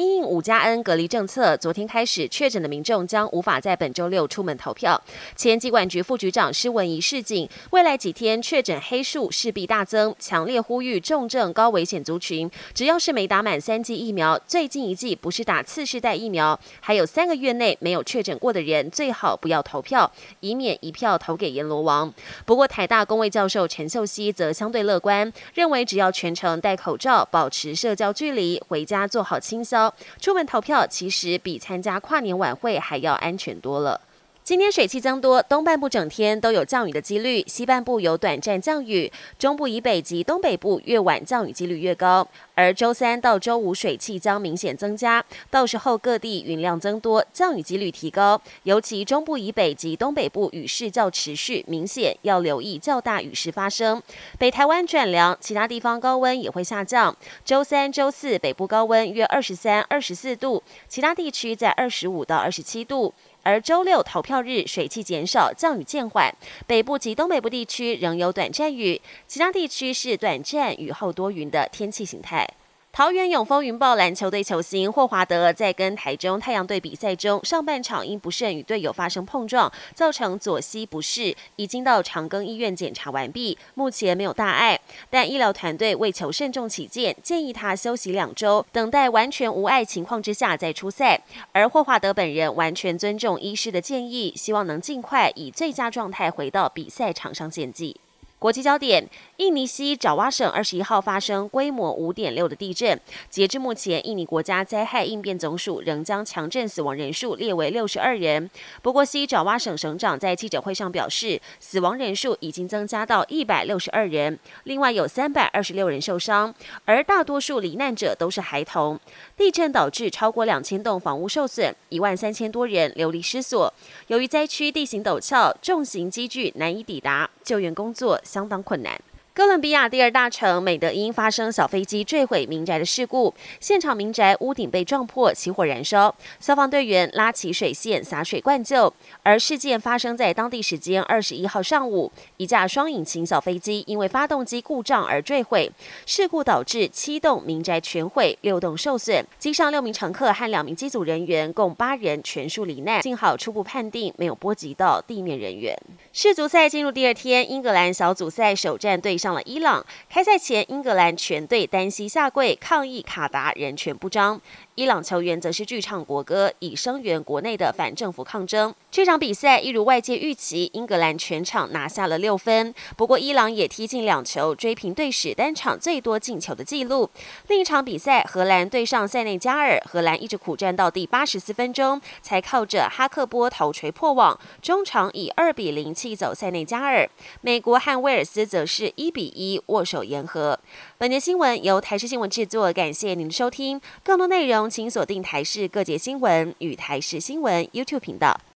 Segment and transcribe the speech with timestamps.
[0.00, 4.98] 因应五加 N 隔离政策，昨天开始确诊的民众将无法在本周六出门投票。
[5.36, 22.10] 前机管局副局长施文仪示警，未来几天确诊黑数势必大增，强烈呼吁重症高危险族群，只要是没打满三剂疫苗，最近一剂不是打次世代疫苗，还有三个月内没有确诊过的人，最好不要投票，以免一票投给阎罗王。
[22.46, 29.89] 不过台大公卫教授陈秀熙则相对乐观，认为只要全程戴口罩、保持社交距离，回家做好清消。
[30.20, 34.00] 出门投票其实比参加跨年晚会还要安全多了。
[34.42, 42.26] 今天水汽增多，东半部整天都有降雨的几率，西半部有短暂降雨，中部以北及东北部越晚降雨几率越高。
[42.56, 54.02] 而周三到周五水汽将明显增加，到时候各地云量增多，降雨几率提高，尤其中部以北及东北部雨势较持续明显，要留意较大雨势发生。
[54.36, 57.14] 北台湾转凉，其他地方高温也会下降。
[57.44, 63.14] 周三、周四北部高温约二十三、二十四度，其他地区在二十五到二十七度。
[63.42, 66.32] 而周六投票日，水汽减少，降雨渐缓，
[66.66, 72.46] 北部及东北部地区仍有短暂雨，其他地区是短暂雨后多云的天气形态。
[72.92, 84.78] 桃园永丰云豹篮球队球星霍华德在跟台中太阳队比赛中，上半场因不慎与队友发生碰撞，造成左膝不适，已经到长庚医院检查完毕，目前没有大碍。
[85.08, 91.22] 但医疗团队为求慎重起见，建议他休息两周，等待完全无碍情况之下再出赛。
[91.52, 97.96] 而霍华德本人完全尊重医师的建议，希望能尽快以最佳状态回到比赛场上献技。
[98.40, 102.98] 国际焦点：印尼西爪哇省二十一号发生规模五点六的地震。
[103.28, 108.50] 截至目前，印尼国家灾害应变总署仍将强震死亡人数列为六十二人。
[108.80, 116.54] 不过，西爪哇省省长在记者会上表示，死亡人数已经增加到一百六十二人，另外有三百二十六人受伤，
[116.86, 118.98] 而大多数罹难者都是孩童。
[119.36, 123.70] 地震导致超过两千栋房屋受损，一万三千多人流离失所。
[124.06, 128.18] 由于灾区地形陡峭，重型机具难以抵达，救援工作。
[128.30, 128.96] 相当困难。
[129.40, 138.92] 哥伦比亚第二大城美德因发生小飞机坠毁民宅的事故，现场民宅屋顶被撞破，起火燃烧，消防队员拉起水线洒水灌救。
[139.22, 145.72] 而事件发生在当地时间二十一号上午，一架双引擎小飞机因为发动机故障而坠毁，
[146.04, 155.74] 事故导致七栋民宅全毁，六栋受损，机上六名乘客和两名机组人员共八人全数罹难，幸好初步判定没有波及到地面人员。
[156.12, 159.84] 世足赛进入第二天，英格兰小组赛首战对上了伊朗。
[160.08, 164.40] 开赛前，英格兰全队单膝下跪抗议卡达人权不彰。
[164.80, 168.74] 伊朗球员则是剧唱国歌，以声援国内的反政府抗争。
[168.90, 172.74] 这场比赛一如外界预期，英格兰全场拿下了六分。
[172.96, 177.10] 不过，伊朗也踢进两球，追平队史单场最多进球的纪录。
[177.48, 187.06] 另一场比赛，荷兰对上塞内加尔，荷兰一直苦战到第八十四分钟，才靠着哈克波头锤破网，中场以二比零气走塞内加尔。
[187.42, 190.58] 美国和威尔斯则是一比一握手言和。
[190.96, 193.78] 本节新闻由台视新闻制作，感谢您的收听。
[194.02, 194.69] 更多内容。
[194.70, 198.40] 请锁定台视各节新闻与台视新闻 YouTube 频道。